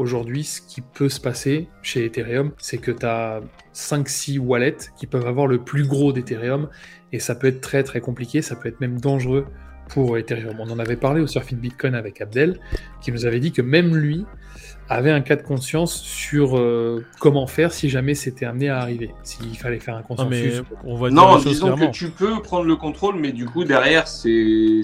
Aujourd'hui, 0.00 0.44
ce 0.44 0.62
qui 0.62 0.80
peut 0.80 1.10
se 1.10 1.20
passer 1.20 1.68
chez 1.82 2.06
Ethereum, 2.06 2.52
c'est 2.56 2.78
que 2.78 2.90
tu 2.90 3.04
as 3.04 3.42
5-6 3.74 4.38
wallets 4.38 4.78
qui 4.96 5.06
peuvent 5.06 5.26
avoir 5.26 5.46
le 5.46 5.62
plus 5.62 5.86
gros 5.86 6.14
d'Ethereum 6.14 6.70
et 7.12 7.18
ça 7.18 7.34
peut 7.34 7.48
être 7.48 7.60
très 7.60 7.82
très 7.82 8.00
compliqué, 8.00 8.40
ça 8.40 8.56
peut 8.56 8.70
être 8.70 8.80
même 8.80 8.98
dangereux 8.98 9.44
pour 9.90 10.16
Ethereum. 10.16 10.56
On 10.58 10.70
en 10.70 10.78
avait 10.78 10.96
parlé 10.96 11.20
au 11.20 11.26
Surfing 11.26 11.58
Bitcoin 11.58 11.94
avec 11.94 12.22
Abdel, 12.22 12.58
qui 13.02 13.12
nous 13.12 13.26
avait 13.26 13.40
dit 13.40 13.52
que 13.52 13.60
même 13.60 13.94
lui, 13.94 14.24
avait 14.90 15.12
un 15.12 15.20
cas 15.20 15.36
de 15.36 15.42
conscience 15.42 15.94
sur 15.94 16.58
euh, 16.58 17.04
comment 17.20 17.46
faire 17.46 17.72
si 17.72 17.88
jamais 17.88 18.14
c'était 18.14 18.44
amené 18.44 18.68
à 18.68 18.80
arriver, 18.80 19.14
s'il 19.22 19.56
fallait 19.56 19.78
faire 19.78 19.96
un 19.96 20.02
consensus. 20.02 20.62
on 20.84 20.96
va 20.96 21.10
non, 21.10 21.38
disons 21.38 21.76
que 21.76 21.90
tu 21.90 22.10
peux 22.10 22.42
prendre 22.42 22.64
le 22.64 22.76
contrôle, 22.76 23.14
mais 23.14 23.32
du 23.32 23.46
coup 23.46 23.64
derrière 23.64 24.08
c'est 24.08 24.82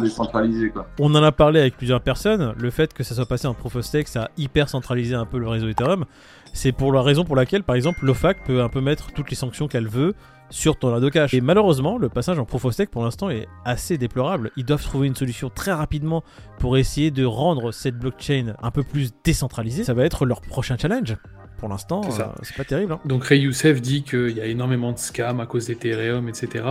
décentralisé 0.00 0.70
quoi. 0.70 0.86
On 1.00 1.12
en 1.14 1.22
a 1.22 1.32
parlé 1.32 1.60
avec 1.60 1.76
plusieurs 1.76 2.00
personnes. 2.00 2.54
Le 2.56 2.70
fait 2.70 2.94
que 2.94 3.02
ça 3.02 3.16
soit 3.16 3.26
passé 3.26 3.48
en 3.48 3.54
proof 3.54 3.76
of 3.76 3.84
stake, 3.84 4.06
ça 4.06 4.24
a 4.24 4.30
hyper 4.36 4.68
centralisé 4.68 5.14
un 5.14 5.26
peu 5.26 5.38
le 5.38 5.48
réseau 5.48 5.68
Ethereum. 5.68 6.04
C'est 6.52 6.72
pour 6.72 6.92
la 6.92 7.02
raison 7.02 7.24
pour 7.24 7.36
laquelle, 7.36 7.62
par 7.62 7.76
exemple, 7.76 8.04
l'OFAC 8.04 8.44
peut 8.44 8.62
un 8.62 8.68
peu 8.68 8.80
mettre 8.80 9.12
toutes 9.12 9.30
les 9.30 9.36
sanctions 9.36 9.68
qu'elle 9.68 9.88
veut 9.88 10.14
sur 10.50 10.78
ton 10.78 10.98
de 10.98 11.08
cash. 11.08 11.34
Et 11.34 11.40
malheureusement, 11.40 11.98
le 11.98 12.08
passage 12.08 12.38
en 12.38 12.44
Proof 12.44 12.64
of 12.64 12.72
Stake 12.72 12.90
pour 12.90 13.04
l'instant 13.04 13.30
est 13.30 13.46
assez 13.64 13.98
déplorable. 13.98 14.50
Ils 14.56 14.64
doivent 14.64 14.82
trouver 14.82 15.06
une 15.06 15.14
solution 15.14 15.50
très 15.50 15.72
rapidement 15.72 16.24
pour 16.58 16.76
essayer 16.76 17.10
de 17.10 17.24
rendre 17.24 17.72
cette 17.72 17.98
blockchain 17.98 18.54
un 18.62 18.70
peu 18.70 18.82
plus 18.82 19.12
décentralisée. 19.24 19.47
Ça 19.84 19.94
va 19.94 20.04
être 20.04 20.24
leur 20.26 20.40
prochain 20.40 20.76
challenge. 20.78 21.16
Pour 21.58 21.68
l'instant, 21.68 22.02
c'est 22.08 22.22
euh, 22.22 22.56
pas 22.56 22.64
terrible. 22.64 22.92
Hein. 22.92 23.00
Donc 23.04 23.24
Ray 23.24 23.40
Youssef 23.40 23.82
dit 23.82 24.04
qu'il 24.04 24.30
y 24.30 24.40
a 24.40 24.46
énormément 24.46 24.92
de 24.92 24.98
scams 24.98 25.40
à 25.40 25.46
cause 25.46 25.66
d'Ethereum, 25.66 26.28
etc. 26.28 26.64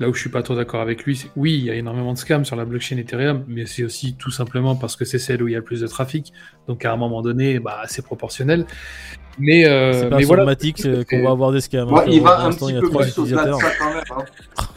Là 0.00 0.08
où 0.08 0.14
je 0.14 0.20
suis 0.20 0.30
pas 0.30 0.42
trop 0.42 0.56
d'accord 0.56 0.80
avec 0.80 1.04
lui, 1.04 1.30
oui, 1.36 1.54
il 1.54 1.64
y 1.64 1.70
a 1.70 1.74
énormément 1.74 2.12
de 2.12 2.18
scams 2.18 2.44
sur 2.44 2.56
la 2.56 2.64
blockchain 2.64 2.96
Ethereum, 2.96 3.44
mais 3.46 3.66
c'est 3.66 3.84
aussi 3.84 4.16
tout 4.16 4.32
simplement 4.32 4.74
parce 4.74 4.96
que 4.96 5.04
c'est 5.04 5.20
celle 5.20 5.44
où 5.44 5.48
il 5.48 5.52
y 5.52 5.54
a 5.54 5.58
le 5.58 5.64
plus 5.64 5.80
de 5.80 5.86
trafic. 5.86 6.32
Donc 6.66 6.84
à 6.84 6.92
un 6.92 6.96
moment 6.96 7.22
donné, 7.22 7.60
bah, 7.60 7.82
c'est 7.86 8.04
proportionnel. 8.04 8.66
Mais, 9.38 9.64
euh, 9.66 10.10
c'est 10.10 10.24
automatique 10.24 10.82
qu'on 11.08 11.22
va 11.22 11.30
avoir 11.30 11.52
des 11.52 11.60
scams. 11.60 11.88
Il 12.08 12.22
va 12.22 12.40
un 12.40 12.50
petit 12.50 12.72
peu 12.72 12.90
plus 12.90 13.18
au-delà 13.18 13.44
de 13.44 13.52
ça 13.52 13.70
quand 13.78 13.94
même. 13.94 14.04
Hein. 14.10 14.24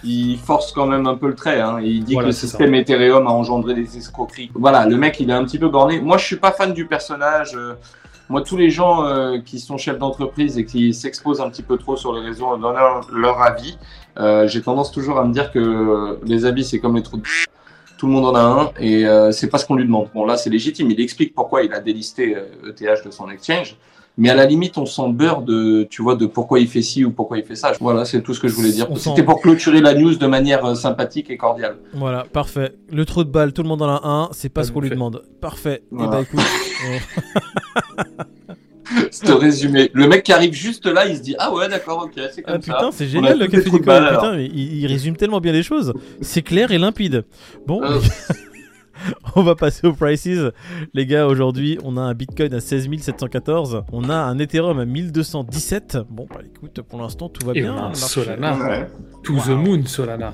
Il 0.03 0.37
force 0.37 0.73
quand 0.73 0.85
même 0.85 1.07
un 1.07 1.15
peu 1.15 1.27
le 1.27 1.35
trait. 1.35 1.59
Hein. 1.59 1.79
Il 1.81 2.03
dit 2.03 2.15
que 2.15 2.23
le 2.23 2.31
système 2.31 2.75
Ethereum 2.75 3.25
a 3.25 3.31
engendré 3.31 3.73
des 3.73 3.97
escroqueries. 3.97 4.51
Voilà, 4.53 4.85
le 4.85 4.95
mec, 4.95 5.19
il 5.19 5.31
est 5.31 5.33
un 5.33 5.43
petit 5.43 5.57
peu 5.57 5.69
borné. 5.69 5.99
Moi, 6.01 6.19
je 6.19 6.25
suis 6.25 6.35
pas 6.35 6.51
fan 6.51 6.71
du 6.73 6.85
personnage. 6.85 7.55
Euh, 7.55 7.73
moi, 8.29 8.41
tous 8.41 8.57
les 8.57 8.69
gens 8.69 9.05
euh, 9.05 9.39
qui 9.39 9.59
sont 9.59 9.77
chefs 9.77 9.97
d'entreprise 9.97 10.57
et 10.59 10.65
qui 10.65 10.93
s'exposent 10.93 11.41
un 11.41 11.49
petit 11.49 11.63
peu 11.63 11.77
trop 11.77 11.97
sur 11.97 12.13
les 12.13 12.21
réseaux 12.21 12.55
donnent 12.57 12.77
leur, 13.11 13.41
avis. 13.41 13.77
Euh, 14.17 14.47
j'ai 14.47 14.61
tendance 14.61 14.91
toujours 14.91 15.17
à 15.17 15.25
me 15.25 15.33
dire 15.33 15.51
que 15.51 16.19
les 16.23 16.45
avis, 16.45 16.63
c'est 16.63 16.79
comme 16.79 16.95
les 16.95 17.03
trous 17.03 17.17
de 17.17 17.23
tout 17.97 18.05
le 18.05 18.13
monde 18.13 18.27
en 18.27 18.35
a 18.35 18.41
un 18.41 18.71
et 18.79 19.03
c'est 19.33 19.49
pas 19.49 19.57
ce 19.57 19.65
qu'on 19.65 19.75
lui 19.75 19.83
demande. 19.83 20.07
Bon 20.13 20.25
là 20.25 20.37
c'est 20.37 20.49
légitime, 20.49 20.89
il 20.89 21.01
explique 21.01 21.35
pourquoi 21.35 21.63
il 21.63 21.73
a 21.73 21.81
délisté 21.81 22.31
ETH 22.65 22.81
e 22.81 23.05
de 23.05 23.11
son 23.11 23.29
exchange, 23.29 23.75
mais 24.19 24.29
à 24.29 24.35
la 24.35 24.45
limite, 24.45 24.77
on 24.77 24.85
s'en 24.85 25.09
beurre 25.09 25.43
de, 25.43 25.87
tu 25.89 26.01
vois, 26.01 26.15
de 26.15 26.25
pourquoi 26.25 26.59
il 26.59 26.67
fait 26.67 26.81
ci 26.81 27.05
ou 27.05 27.11
pourquoi 27.11 27.37
il 27.37 27.45
fait 27.45 27.55
ça. 27.55 27.71
Voilà, 27.79 28.03
c'est 28.03 28.21
tout 28.21 28.33
ce 28.33 28.41
que 28.41 28.49
je 28.49 28.53
voulais 28.53 28.71
dire. 28.71 28.87
C'était 28.97 29.23
pour 29.23 29.41
clôturer 29.41 29.79
la 29.79 29.93
news 29.93 30.15
de 30.15 30.27
manière 30.27 30.65
euh, 30.65 30.75
sympathique 30.75 31.29
et 31.29 31.37
cordiale. 31.37 31.77
Voilà, 31.93 32.25
parfait. 32.25 32.73
Le 32.91 33.05
trou 33.05 33.23
de 33.23 33.29
balle, 33.29 33.53
tout 33.53 33.63
le 33.63 33.69
monde 33.69 33.81
en 33.81 33.87
a 33.87 34.01
un, 34.05 34.27
c'est 34.33 34.49
pas 34.49 34.65
ce 34.65 34.73
qu'on 34.73 34.81
lui 34.81 34.89
demande. 34.89 35.23
Parfait. 35.39 35.83
Et 35.93 35.95
eh 35.95 36.07
ben, 36.07 36.21
écoute. 36.21 36.39
C'est 39.11 39.31
résumé. 39.31 39.91
Le 39.93 40.07
mec 40.07 40.23
qui 40.23 40.33
arrive 40.33 40.53
juste 40.53 40.87
là, 40.87 41.05
il 41.05 41.15
se 41.15 41.21
dit 41.21 41.35
Ah 41.37 41.53
ouais, 41.53 41.69
d'accord, 41.69 42.05
ok, 42.05 42.19
c'est 42.33 42.41
comme 42.41 42.55
ah, 42.55 42.65
ça. 42.65 42.73
Putain, 42.73 42.91
c'est 42.91 43.07
génial 43.07 43.37
le 43.37 43.47
café 43.47 43.69
du 43.69 43.77
Putain, 43.77 44.39
il, 44.39 44.87
résume 44.87 45.15
tellement 45.15 45.39
bien 45.39 45.51
les 45.51 45.61
choses. 45.61 45.93
C'est 46.21 46.41
clair 46.41 46.71
et 46.71 46.79
limpide. 46.79 47.23
Bon. 47.67 47.83
Euh, 47.83 47.99
on 49.35 49.43
va 49.43 49.55
passer 49.55 49.87
aux 49.87 49.93
prices. 49.93 50.27
Les 50.93 51.05
gars, 51.05 51.27
aujourd'hui, 51.27 51.77
on 51.83 51.97
a 51.97 52.01
un 52.01 52.13
Bitcoin 52.13 52.53
à 52.53 52.59
16 52.59 52.89
714. 52.99 53.83
On 53.91 54.09
a 54.09 54.15
un 54.15 54.39
Ethereum 54.39 54.79
à 54.79 54.85
1217. 54.85 55.97
Bon, 56.09 56.27
bah 56.29 56.41
écoute, 56.45 56.81
pour 56.81 56.99
l'instant, 56.99 57.29
tout 57.29 57.45
va 57.45 57.53
bien. 57.53 57.75
On 57.75 57.91
a 57.91 57.93
Solana. 57.93 58.87
To 59.23 59.35
the 59.35 59.49
moon, 59.49 59.85
Solana. 59.85 60.33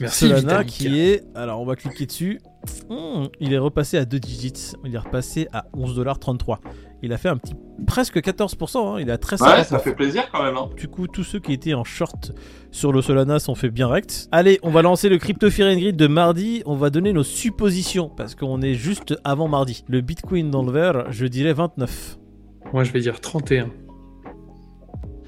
Merci, 0.00 0.28
Solana 0.28 0.64
qui 0.64 1.00
est. 1.00 1.24
Alors, 1.34 1.60
on 1.60 1.64
va 1.64 1.76
cliquer 1.76 2.06
dessus. 2.06 2.40
Hmm, 2.88 3.26
il 3.40 3.52
est 3.52 3.58
repassé 3.58 3.98
à 3.98 4.04
2 4.04 4.18
digits. 4.18 4.72
Il 4.84 4.94
est 4.94 4.98
repassé 4.98 5.48
à 5.52 5.66
11,33$. 5.74 6.58
Il 7.02 7.12
a 7.12 7.18
fait 7.18 7.28
un 7.28 7.36
petit 7.36 7.54
presque 7.86 8.16
14%. 8.16 8.78
Hein. 8.78 9.00
Il 9.00 9.08
est 9.08 9.12
à 9.12 9.18
13 9.18 9.40
Ouais, 9.42 9.64
ça 9.64 9.78
fait 9.78 9.94
plaisir 9.94 10.24
quand 10.32 10.42
même. 10.42 10.56
Hein. 10.56 10.70
Du 10.76 10.88
coup, 10.88 11.06
tous 11.06 11.24
ceux 11.24 11.38
qui 11.38 11.52
étaient 11.52 11.74
en 11.74 11.84
short 11.84 12.32
sur 12.70 12.92
le 12.92 13.02
Solana 13.02 13.38
sont 13.38 13.54
fait 13.54 13.70
bien 13.70 13.88
rect. 13.88 14.28
Allez, 14.32 14.58
on 14.62 14.70
va 14.70 14.82
lancer 14.82 15.08
le 15.08 15.18
Crypto 15.18 15.50
Fear 15.50 15.74
Grid 15.76 15.96
de 15.96 16.06
mardi. 16.06 16.62
On 16.66 16.76
va 16.76 16.90
donner 16.90 17.12
nos 17.12 17.22
suppositions 17.22 18.08
parce 18.08 18.34
qu'on 18.34 18.62
est 18.62 18.74
juste 18.74 19.14
avant 19.24 19.48
mardi. 19.48 19.84
Le 19.88 20.00
Bitcoin 20.00 20.50
dans 20.50 20.62
le 20.62 20.72
vert, 20.72 21.10
je 21.10 21.26
dirais 21.26 21.52
29. 21.52 22.18
Moi, 22.72 22.84
je 22.84 22.92
vais 22.92 23.00
dire 23.00 23.20
31. 23.20 23.68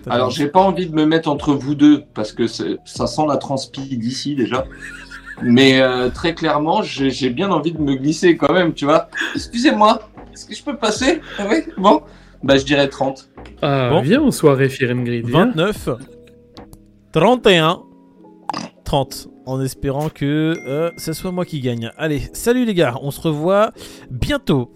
Alors, 0.09 0.31
j'ai 0.31 0.47
pas 0.49 0.61
envie 0.61 0.87
de 0.87 0.95
me 0.95 1.05
mettre 1.05 1.29
entre 1.29 1.53
vous 1.55 1.75
deux 1.75 2.05
parce 2.15 2.33
que 2.33 2.47
ça 2.47 3.07
sent 3.07 3.23
la 3.29 3.37
transpi 3.37 3.97
d'ici 3.97 4.35
déjà. 4.37 4.65
Mais 5.43 5.81
euh, 5.81 6.09
très 6.11 6.35
clairement, 6.35 6.83
j'ai 6.83 7.31
bien 7.31 7.51
envie 7.51 7.73
de 7.73 7.81
me 7.81 7.95
glisser 7.97 8.37
quand 8.37 8.53
même, 8.53 8.73
tu 8.73 8.85
vois. 8.87 9.09
Excusez-moi, 9.35 10.09
est-ce 10.33 10.47
que 10.47 10.55
je 10.55 10.63
peux 10.63 10.77
passer? 10.77 11.21
Ah 11.39 11.45
oui, 11.51 11.57
bon. 11.77 12.03
Bah, 12.43 12.57
je 12.57 12.65
dirais 12.65 12.89
30. 12.89 13.29
Ah, 13.63 13.91
Bon. 13.91 14.01
viens 14.01 14.23
en 14.23 14.31
soirée 14.31 14.69
Firengrid. 14.69 15.27
viens. 15.27 15.47
29, 15.47 15.89
31, 17.13 17.83
30. 18.85 19.29
En 19.47 19.61
espérant 19.61 20.09
que 20.09 20.55
euh, 20.67 20.91
ce 20.97 21.13
soit 21.13 21.31
moi 21.31 21.45
qui 21.45 21.61
gagne. 21.61 21.91
Allez, 21.97 22.23
salut 22.33 22.65
les 22.65 22.75
gars, 22.75 22.97
on 23.03 23.11
se 23.13 23.21
revoit 23.21 23.73
bientôt. 24.11 24.73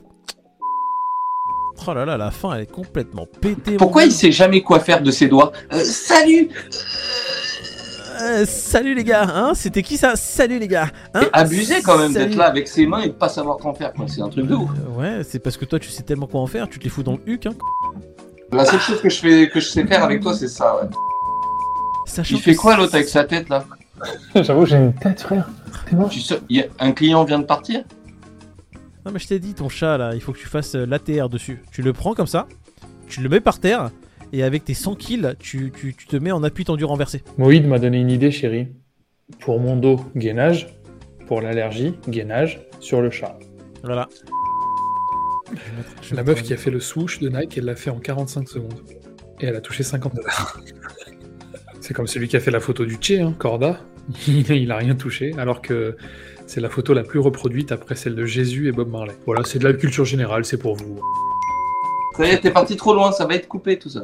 Oh 1.87 1.94
là 1.94 2.04
là, 2.04 2.16
la 2.16 2.30
fin 2.30 2.54
elle 2.54 2.62
est 2.62 2.70
complètement 2.70 3.26
pétée. 3.40 3.76
Pourquoi 3.76 4.04
il 4.04 4.12
sait 4.12 4.32
jamais 4.32 4.60
quoi 4.62 4.80
faire 4.80 5.02
de 5.02 5.10
ses 5.10 5.28
doigts? 5.28 5.52
Euh, 5.72 5.82
Salut 5.84 6.49
Euh, 8.22 8.44
Salut 8.46 8.94
les 8.94 9.04
gars, 9.04 9.26
hein 9.34 9.52
C'était 9.54 9.82
qui 9.82 9.96
ça? 9.96 10.14
Salut 10.14 10.58
les 10.58 10.68
gars 10.68 10.88
hein? 11.14 11.20
C'est 11.22 11.30
abusé 11.32 11.82
quand 11.82 11.96
même 11.99 12.12
d'être 12.12 12.34
là 12.37 12.46
avec 12.46 12.68
ses 12.68 12.87
mains 12.87 13.00
et 13.00 13.06
de 13.08 13.12
pas 13.14 13.28
savoir 13.30 13.56
qu'en 13.56 13.72
faire, 13.72 13.92
quoi. 13.94 14.04
C'est 14.08 14.20
un 14.20 14.28
truc 14.28 14.46
de 14.46 14.54
ouf. 14.54 14.68
Euh, 14.70 15.00
Ouais, 15.00 15.22
c'est 15.25 15.38
parce 15.38 15.56
que 15.56 15.64
toi 15.64 15.78
tu 15.78 15.88
sais 15.88 16.02
tellement 16.02 16.26
quoi 16.26 16.40
en 16.40 16.46
faire, 16.46 16.68
tu 16.68 16.78
te 16.78 16.84
les 16.84 16.90
fous 16.90 17.02
dans 17.02 17.12
le 17.12 17.20
huc, 17.32 17.46
hein 17.46 17.54
La 18.52 18.64
seule 18.66 18.80
chose 18.80 19.00
que 19.00 19.08
je, 19.08 19.18
fais, 19.20 19.49
que 19.49 19.58
je 19.60 19.66
sais 19.68 19.87
faire 19.87 20.04
avec 20.04 20.20
toi, 20.20 20.34
c'est 20.34 20.49
ça, 20.49 20.76
ouais. 20.76 20.88
Sachant 22.06 22.37
Il 22.37 22.42
fait 22.42 22.54
quoi 22.56 22.76
l'autre 22.76 22.94
avec 22.94 23.08
sa 23.08 23.25
tête 23.25 23.49
là? 23.49 23.64
J'avoue, 24.34 24.66
j'ai 24.66 24.76
une 24.76 24.92
tête, 24.94 25.20
frère. 25.22 25.49
T'es 25.88 25.94
mort? 25.96 26.08
Tu 26.10 26.20
sais, 26.20 26.40
il 26.49 26.56
y 26.58 26.60
a- 26.62 26.66
Un 26.78 26.92
client 26.92 27.25
vient 27.25 27.38
de 27.38 27.44
partir? 27.44 27.84
Non 29.07 29.12
mais 29.12 29.19
je 29.19 29.26
t'ai 29.28 29.38
dit, 29.38 29.54
ton 29.54 29.69
chat 29.69 29.97
là, 29.99 30.14
il 30.14 30.21
faut 30.21 30.33
que 30.33 30.38
tu 30.38 30.47
fasses 30.47 30.75
euh, 30.75 30.85
l'ATR 30.87 31.28
dessus. 31.28 31.62
Tu 31.73 31.83
le 31.83 31.92
prends 31.92 32.14
comme 32.14 32.26
ça, 32.26 32.47
tu 33.09 33.21
le 33.23 33.28
mets 33.28 33.40
par 33.40 33.59
terre, 33.59 33.90
et 34.33 34.42
avec 34.42 34.64
tes 34.64 34.75
100 34.75 34.95
kills, 34.97 35.35
tu, 35.38 35.73
tu- 35.75 35.95
tu 35.95 36.07
te 36.07 36.16
mets 36.16 36.33
en 36.33 36.42
appui 36.42 36.64
tendu 36.64 36.85
renversé. 36.85 37.23
Moïd 37.38 37.66
m'a 37.66 37.78
donné 37.78 37.99
une 37.99 38.11
idée, 38.11 38.30
chérie. 38.30 38.69
Pour 39.40 39.59
mon 39.61 39.76
dos, 39.76 40.00
gainage. 40.16 40.69
Pour 41.26 41.40
l'allergie, 41.40 41.95
gainage 42.09 42.61
sur 42.80 43.00
le 43.00 43.11
chat. 43.11 43.38
Voilà. 43.85 44.09
La 46.12 46.23
meuf 46.23 46.42
qui 46.42 46.52
a 46.52 46.57
fait 46.57 46.71
le 46.71 46.80
swoosh 46.80 47.21
de 47.21 47.28
Nike, 47.28 47.59
elle 47.59 47.64
l'a 47.64 47.76
fait 47.76 47.90
en 47.90 47.99
45 47.99 48.49
secondes. 48.49 48.80
Et 49.40 49.47
elle 49.47 49.57
a 49.57 49.61
touché 49.61 49.83
50 49.83 50.14
dollars. 50.14 50.61
C'est 51.80 51.95
comme 51.95 52.07
celui 52.07 52.28
qui 52.28 52.37
a 52.37 52.40
fait 52.40 52.50
la 52.50 52.61
photo 52.61 52.85
du 52.85 52.97
Tché, 52.97 53.21
hein, 53.21 53.35
Corda. 53.38 53.80
Il, 54.28 54.50
il 54.50 54.71
a 54.71 54.76
rien 54.76 54.95
touché, 54.95 55.33
alors 55.38 55.62
que 55.62 55.97
c'est 56.50 56.61
la 56.61 56.69
photo 56.69 56.95
la 56.95 57.04
plus 57.04 57.21
reproduite 57.21 57.71
après 57.71 57.95
celle 57.95 58.16
de 58.16 58.25
Jésus 58.25 58.66
et 58.69 58.73
Bob 58.73 58.90
Marley. 58.90 59.14
Voilà, 59.25 59.42
c'est 59.45 59.61
de 59.61 59.64
la 59.64 59.73
culture 59.73 60.04
générale, 60.04 60.45
c'est 60.45 60.57
pour 60.57 60.75
vous. 60.75 60.99
Ça 62.16 62.26
y 62.26 62.30
est, 62.30 62.40
t'es 62.40 62.50
parti 62.50 62.76
trop 62.76 62.92
loin, 62.92 63.12
ça 63.12 63.25
va 63.25 63.37
être 63.37 63.47
coupé 63.47 63.78
tout 63.78 63.88
ça. 63.88 63.99